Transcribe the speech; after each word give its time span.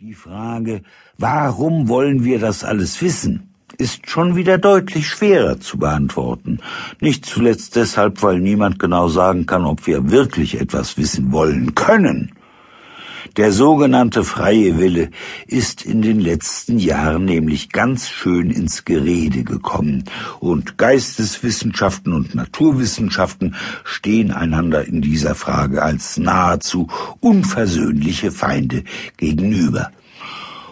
Die 0.00 0.14
Frage, 0.14 0.82
warum 1.16 1.88
wollen 1.88 2.22
wir 2.22 2.38
das 2.38 2.62
alles 2.62 3.02
wissen, 3.02 3.52
ist 3.78 4.08
schon 4.08 4.36
wieder 4.36 4.56
deutlich 4.56 5.08
schwerer 5.08 5.58
zu 5.58 5.76
beantworten. 5.76 6.60
Nicht 7.00 7.26
zuletzt 7.26 7.74
deshalb, 7.74 8.22
weil 8.22 8.38
niemand 8.38 8.78
genau 8.78 9.08
sagen 9.08 9.46
kann, 9.46 9.64
ob 9.64 9.88
wir 9.88 10.08
wirklich 10.12 10.60
etwas 10.60 10.98
wissen 10.98 11.32
wollen 11.32 11.74
können. 11.74 12.30
Der 13.38 13.52
sogenannte 13.52 14.24
freie 14.24 14.80
Wille 14.80 15.10
ist 15.46 15.86
in 15.86 16.02
den 16.02 16.18
letzten 16.18 16.80
Jahren 16.80 17.24
nämlich 17.24 17.68
ganz 17.68 18.08
schön 18.08 18.50
ins 18.50 18.84
Gerede 18.84 19.44
gekommen, 19.44 20.02
und 20.40 20.76
Geisteswissenschaften 20.76 22.14
und 22.14 22.34
Naturwissenschaften 22.34 23.54
stehen 23.84 24.32
einander 24.32 24.88
in 24.88 25.02
dieser 25.02 25.36
Frage 25.36 25.82
als 25.82 26.18
nahezu 26.18 26.88
unversöhnliche 27.20 28.32
Feinde 28.32 28.82
gegenüber 29.18 29.92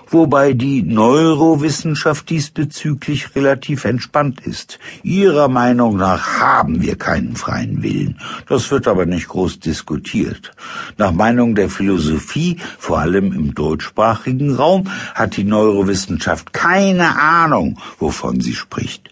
wobei 0.07 0.53
die 0.53 0.83
Neurowissenschaft 0.83 2.31
diesbezüglich 2.31 3.35
relativ 3.35 3.85
entspannt 3.85 4.41
ist. 4.41 4.79
Ihrer 5.03 5.49
Meinung 5.49 5.97
nach 5.97 6.41
haben 6.41 6.83
wir 6.83 6.97
keinen 6.97 7.37
freien 7.37 7.83
Willen. 7.83 8.19
Das 8.49 8.71
wird 8.71 8.89
aber 8.89 9.07
nicht 9.07 9.29
groß 9.29 9.61
diskutiert. 9.61 10.53
Nach 10.97 11.13
Meinung 11.13 11.55
der 11.55 11.71
Philosophie, 11.71 12.59
vor 12.79 12.99
allem 12.99 13.33
im 13.33 13.55
deutschsprachigen 13.55 14.55
Raum, 14.55 14.91
hat 15.15 15.37
die 15.37 15.45
Neurowissenschaft 15.45 16.53
keine 16.53 17.19
Ahnung, 17.21 17.79
wovon 17.99 18.41
sie 18.41 18.55
spricht. 18.55 19.11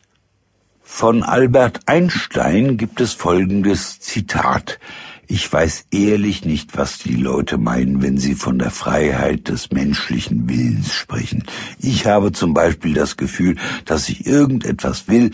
Von 0.82 1.24
Albert 1.24 1.80
Einstein 1.86 2.76
gibt 2.76 3.00
es 3.00 3.14
folgendes 3.14 3.98
Zitat. 3.98 4.78
Ich 5.26 5.50
weiß 5.50 5.86
ehrlich 5.90 6.44
nicht, 6.44 6.76
was 6.76 6.98
die 6.98 7.16
Leute 7.16 7.56
meinen, 7.56 8.02
wenn 8.02 8.18
sie 8.18 8.34
von 8.34 8.58
der 8.58 8.70
Freiheit 8.70 9.48
des 9.48 9.70
menschlichen 9.70 10.48
Willens 10.48 10.92
sprechen. 10.92 11.44
Ich 11.78 12.06
habe 12.06 12.32
zum 12.32 12.52
Beispiel 12.52 12.94
das 12.94 13.16
Gefühl, 13.16 13.56
dass 13.86 14.08
ich 14.08 14.26
irgendetwas 14.26 15.08
will, 15.08 15.30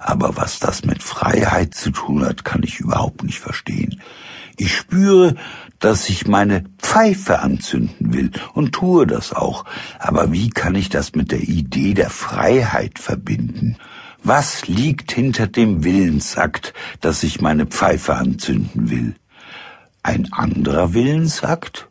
aber 0.00 0.36
was 0.36 0.58
das 0.58 0.84
mit 0.84 1.02
Freiheit 1.02 1.74
zu 1.74 1.90
tun 1.90 2.24
hat, 2.24 2.44
kann 2.44 2.62
ich 2.62 2.80
überhaupt 2.80 3.22
nicht 3.22 3.38
verstehen. 3.38 4.00
Ich 4.56 4.76
spüre, 4.76 5.36
dass 5.78 6.08
ich 6.08 6.26
meine 6.26 6.64
Pfeife 6.78 7.38
anzünden 7.38 8.12
will 8.12 8.32
und 8.54 8.72
tue 8.72 9.06
das 9.06 9.32
auch. 9.32 9.64
Aber 10.00 10.32
wie 10.32 10.50
kann 10.50 10.74
ich 10.74 10.88
das 10.88 11.14
mit 11.14 11.30
der 11.30 11.42
Idee 11.42 11.94
der 11.94 12.10
Freiheit 12.10 12.98
verbinden? 12.98 13.76
Was 14.24 14.66
liegt 14.66 15.12
hinter 15.12 15.46
dem 15.46 15.84
Willensakt, 15.84 16.74
dass 17.00 17.22
ich 17.22 17.40
meine 17.40 17.66
Pfeife 17.66 18.16
anzünden 18.16 18.90
will? 18.90 19.14
Ein 20.08 20.32
anderer 20.32 20.94
Willensakt? 20.94 21.88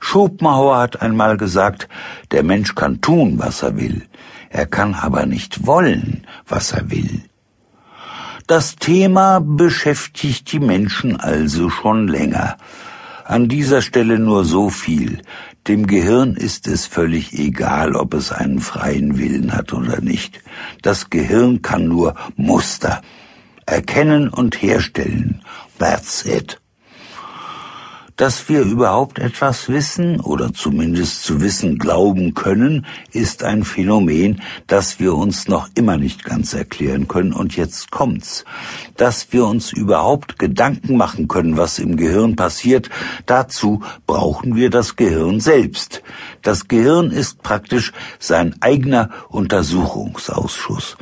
Schopenhauer 0.00 0.76
hat 0.78 1.00
einmal 1.00 1.38
gesagt, 1.38 1.88
der 2.30 2.42
Mensch 2.42 2.74
kann 2.74 3.00
tun, 3.00 3.38
was 3.38 3.62
er 3.62 3.76
will, 3.76 4.02
er 4.50 4.66
kann 4.66 4.94
aber 4.94 5.24
nicht 5.24 5.66
wollen, 5.66 6.26
was 6.46 6.72
er 6.72 6.90
will. 6.90 7.22
Das 8.46 8.76
Thema 8.76 9.40
beschäftigt 9.40 10.52
die 10.52 10.60
Menschen 10.60 11.16
also 11.16 11.70
schon 11.70 12.06
länger. 12.06 12.58
An 13.24 13.48
dieser 13.48 13.82
Stelle 13.82 14.20
nur 14.20 14.44
so 14.44 14.68
viel. 14.70 15.22
Dem 15.66 15.88
Gehirn 15.88 16.36
ist 16.36 16.68
es 16.68 16.86
völlig 16.86 17.32
egal, 17.32 17.96
ob 17.96 18.14
es 18.14 18.30
einen 18.30 18.60
freien 18.60 19.18
Willen 19.18 19.52
hat 19.52 19.72
oder 19.72 20.00
nicht. 20.00 20.40
Das 20.82 21.10
Gehirn 21.10 21.62
kann 21.62 21.88
nur 21.88 22.14
Muster 22.36 23.00
erkennen 23.64 24.28
und 24.28 24.62
herstellen. 24.62 25.42
That's 25.80 26.24
it. 26.24 26.60
Dass 28.16 28.48
wir 28.48 28.62
überhaupt 28.62 29.18
etwas 29.18 29.68
wissen 29.68 30.20
oder 30.20 30.54
zumindest 30.54 31.22
zu 31.22 31.42
wissen 31.42 31.76
glauben 31.76 32.32
können, 32.32 32.86
ist 33.12 33.44
ein 33.44 33.62
Phänomen, 33.62 34.40
das 34.66 34.98
wir 34.98 35.14
uns 35.14 35.48
noch 35.48 35.68
immer 35.74 35.98
nicht 35.98 36.24
ganz 36.24 36.54
erklären 36.54 37.08
können. 37.08 37.34
Und 37.34 37.56
jetzt 37.56 37.90
kommt's. 37.90 38.46
Dass 38.96 39.34
wir 39.34 39.46
uns 39.46 39.70
überhaupt 39.70 40.38
Gedanken 40.38 40.96
machen 40.96 41.28
können, 41.28 41.58
was 41.58 41.78
im 41.78 41.98
Gehirn 41.98 42.36
passiert, 42.36 42.88
dazu 43.26 43.82
brauchen 44.06 44.56
wir 44.56 44.70
das 44.70 44.96
Gehirn 44.96 45.38
selbst. 45.38 46.02
Das 46.40 46.68
Gehirn 46.68 47.10
ist 47.10 47.42
praktisch 47.42 47.92
sein 48.18 48.54
eigener 48.62 49.10
Untersuchungsausschuss. 49.28 50.96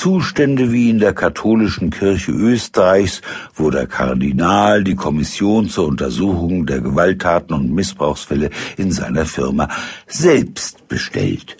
Zustände 0.00 0.72
wie 0.72 0.88
in 0.88 0.98
der 0.98 1.12
katholischen 1.12 1.90
Kirche 1.90 2.32
Österreichs, 2.32 3.20
wo 3.54 3.68
der 3.68 3.86
Kardinal 3.86 4.82
die 4.82 4.94
Kommission 4.94 5.68
zur 5.68 5.88
Untersuchung 5.88 6.64
der 6.64 6.80
Gewalttaten 6.80 7.54
und 7.54 7.74
Missbrauchsfälle 7.74 8.48
in 8.78 8.92
seiner 8.92 9.26
Firma 9.26 9.68
selbst 10.06 10.88
bestellt. 10.88 11.58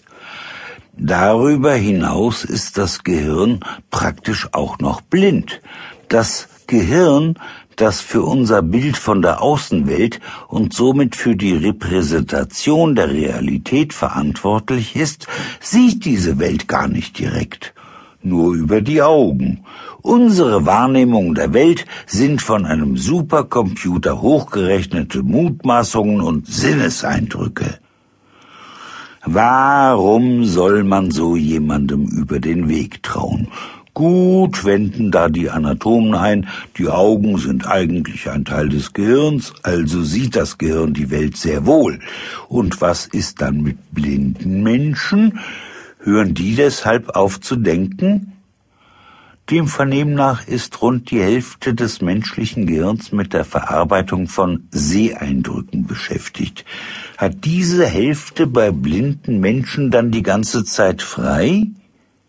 Darüber 0.96 1.74
hinaus 1.74 2.44
ist 2.46 2.78
das 2.78 3.04
Gehirn 3.04 3.60
praktisch 3.90 4.48
auch 4.52 4.78
noch 4.78 5.02
blind. 5.02 5.60
Das 6.08 6.48
Gehirn, 6.66 7.34
das 7.76 8.00
für 8.00 8.22
unser 8.22 8.62
Bild 8.62 8.96
von 8.96 9.20
der 9.20 9.42
Außenwelt 9.42 10.18
und 10.48 10.72
somit 10.72 11.14
für 11.14 11.36
die 11.36 11.56
Repräsentation 11.56 12.94
der 12.94 13.10
Realität 13.10 13.92
verantwortlich 13.92 14.96
ist, 14.96 15.26
sieht 15.60 16.06
diese 16.06 16.38
Welt 16.38 16.68
gar 16.68 16.88
nicht 16.88 17.18
direkt 17.18 17.74
nur 18.22 18.54
über 18.54 18.81
die 18.81 19.03
Augen. 19.03 19.64
Unsere 20.03 20.66
Wahrnehmungen 20.66 21.34
der 21.34 21.53
Welt 21.53 21.86
sind 22.06 22.42
von 22.42 22.64
einem 22.64 22.97
Supercomputer 22.97 24.20
hochgerechnete 24.20 25.22
Mutmaßungen 25.22 26.20
und 26.20 26.47
Sinneseindrücke. 26.47 27.78
Warum 29.25 30.44
soll 30.44 30.82
man 30.82 31.10
so 31.10 31.36
jemandem 31.36 32.06
über 32.06 32.41
den 32.41 32.69
Weg 32.69 33.03
trauen? 33.03 33.48
Gut 33.92 34.64
wenden 34.64 35.10
da 35.10 35.28
die 35.28 35.50
Anatomen 35.50 36.14
ein, 36.14 36.48
die 36.78 36.88
Augen 36.88 37.37
sind 37.38 37.66
eigentlich 37.66 38.31
ein 38.31 38.44
Teil 38.44 38.69
des 38.69 38.92
Gehirns, 38.92 39.52
also 39.62 40.02
sieht 40.02 40.37
das 40.37 40.58
Gehirn 40.58 40.94
die 40.94 41.10
Welt 41.10 41.37
sehr 41.37 41.66
wohl. 41.66 41.98
Und 42.48 42.81
was 42.81 43.06
ist 43.06 43.42
dann 43.42 43.62
mit 43.62 43.76
blinden 43.92 44.62
Menschen? 44.62 45.41
Hören 46.03 46.34
die 46.34 46.55
deshalb 46.55 47.11
auf 47.11 47.41
zu 47.41 47.56
denken? 47.56 48.33
Dem 49.50 49.66
Vernehmen 49.66 50.15
nach 50.15 50.47
ist 50.47 50.81
rund 50.81 51.11
die 51.11 51.21
Hälfte 51.21 51.75
des 51.75 52.00
menschlichen 52.00 52.66
Gehirns 52.66 53.11
mit 53.11 53.33
der 53.33 53.44
Verarbeitung 53.44 54.28
von 54.28 54.69
Seeeindrücken 54.71 55.87
beschäftigt. 55.87 56.65
Hat 57.19 57.44
diese 57.44 57.84
Hälfte 57.84 58.47
bei 58.47 58.71
blinden 58.71 59.41
Menschen 59.41 59.91
dann 59.91 60.11
die 60.12 60.22
ganze 60.22 60.65
Zeit 60.65 61.03
frei? 61.03 61.66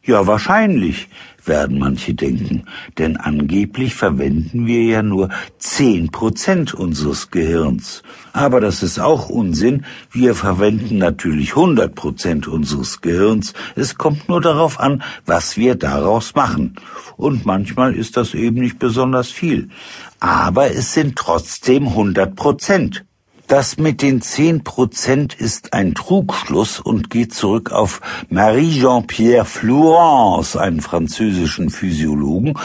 Ja, 0.04 0.26
wahrscheinlich, 0.26 1.10
werden 1.46 1.80
manche 1.80 2.14
denken, 2.14 2.64
denn 2.98 3.18
angeblich 3.18 3.94
verwenden 3.96 4.66
wir 4.66 4.84
ja 4.84 5.04
nur 5.04 5.30
zehn 5.58 6.10
Prozent 6.12 6.74
unseres 6.74 7.30
Gehirns. 7.32 8.04
Aber 8.34 8.62
das 8.62 8.84
ist 8.84 9.00
auch 9.00 9.30
Unsinn, 9.30 9.86
wir 10.12 10.36
verwenden 10.36 10.98
natürlich 10.98 11.56
hundert 11.56 11.96
Prozent 11.96 12.48
unseres 12.48 13.02
Gehirns, 13.02 13.54
es 13.76 13.96
kommt 13.96 14.28
nur 14.30 14.42
darauf 14.42 14.80
an, 14.80 15.04
was 15.26 15.58
wir 15.58 15.76
daraus 15.76 16.34
machen. 16.36 16.76
Und 17.18 17.46
manchmal 17.46 17.96
ist 17.96 18.18
das 18.18 18.34
eben 18.34 18.60
nicht 18.60 18.80
besonders 18.80 19.30
viel. 19.30 19.70
Aber 20.20 20.72
es 20.72 20.94
sind 20.94 21.16
trotzdem 21.16 21.94
hundert 21.94 22.36
Prozent. 22.36 23.06
Das 23.52 23.78
mit 23.78 24.02
den 24.02 24.22
zehn 24.22 24.64
Prozent 24.64 25.34
ist 25.34 25.74
ein 25.74 25.94
Trugschluss 25.94 26.80
und 26.80 27.10
geht 27.10 27.34
zurück 27.34 27.74
auf 27.74 28.00
Marie-Jean-Pierre 28.30 29.44
Flourens, 29.44 30.56
einen 30.56 30.80
französischen 30.80 31.70
Physiologen, 31.70 32.58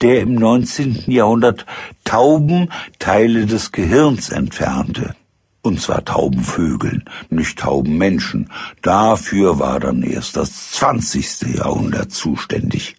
der 0.00 0.20
im 0.20 0.34
19. 0.34 1.04
Jahrhundert 1.06 1.64
Tauben 2.02 2.70
Teile 2.98 3.46
des 3.46 3.70
Gehirns 3.70 4.30
entfernte. 4.30 5.14
Und 5.62 5.80
zwar 5.80 6.04
Taubenvögeln, 6.04 7.04
nicht 7.30 7.60
Taubenmenschen. 7.60 8.50
Dafür 8.82 9.60
war 9.60 9.78
dann 9.78 10.02
erst 10.02 10.36
das 10.36 10.72
20. 10.72 11.54
Jahrhundert 11.54 12.10
zuständig. 12.10 12.96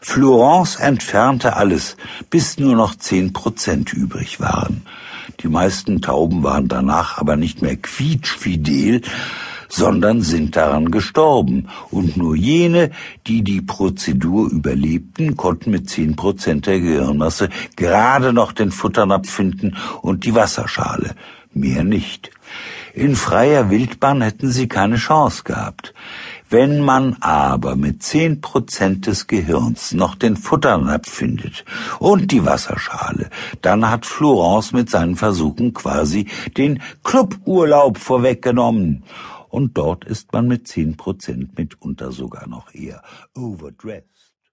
Florence 0.00 0.76
entfernte 0.76 1.56
alles, 1.56 1.98
bis 2.30 2.58
nur 2.58 2.74
noch 2.74 2.94
zehn 2.94 3.34
Prozent 3.34 3.92
übrig 3.92 4.40
waren. 4.40 4.86
Die 5.40 5.48
meisten 5.48 6.00
Tauben 6.00 6.42
waren 6.42 6.68
danach 6.68 7.18
aber 7.18 7.36
nicht 7.36 7.62
mehr 7.62 7.76
quietschfidel, 7.76 9.02
sondern 9.68 10.22
sind 10.22 10.56
daran 10.56 10.90
gestorben, 10.90 11.68
und 11.90 12.16
nur 12.16 12.36
jene, 12.36 12.90
die 13.26 13.42
die 13.42 13.60
Prozedur 13.60 14.50
überlebten, 14.50 15.36
konnten 15.36 15.70
mit 15.70 15.90
zehn 15.90 16.16
Prozent 16.16 16.66
der 16.66 16.80
Gehirnmasse 16.80 17.48
gerade 17.76 18.32
noch 18.32 18.52
den 18.52 18.70
Futternapf 18.70 19.28
finden 19.28 19.76
und 20.00 20.24
die 20.24 20.34
Wasserschale, 20.34 21.16
mehr 21.52 21.82
nicht. 21.82 22.30
In 22.92 23.16
freier 23.16 23.70
Wildbahn 23.70 24.22
hätten 24.22 24.52
sie 24.52 24.68
keine 24.68 24.96
Chance 24.96 25.42
gehabt. 25.42 25.92
Wenn 26.56 26.78
man 26.78 27.16
aber 27.18 27.74
mit 27.74 28.04
zehn 28.04 28.40
Prozent 28.40 29.08
des 29.08 29.26
Gehirns 29.26 29.92
noch 29.92 30.14
den 30.14 30.36
Futternapf 30.36 31.10
findet 31.10 31.64
und 31.98 32.30
die 32.30 32.46
Wasserschale, 32.46 33.28
dann 33.60 33.90
hat 33.90 34.06
Florence 34.06 34.72
mit 34.72 34.88
seinen 34.88 35.16
Versuchen 35.16 35.74
quasi 35.74 36.28
den 36.56 36.80
Cluburlaub 37.02 37.98
vorweggenommen. 37.98 39.02
Und 39.48 39.76
dort 39.76 40.04
ist 40.04 40.32
man 40.32 40.46
mit 40.46 40.68
zehn 40.68 40.96
Prozent 40.96 41.58
mitunter 41.58 42.12
sogar 42.12 42.46
noch 42.46 42.72
eher 42.72 43.02
overdressed. 43.34 44.13